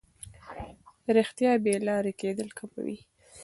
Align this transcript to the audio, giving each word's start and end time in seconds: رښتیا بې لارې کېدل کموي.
رښتیا 1.17 1.51
بې 1.63 1.73
لارې 1.87 2.13
کېدل 2.21 2.47
کموي. 2.57 2.97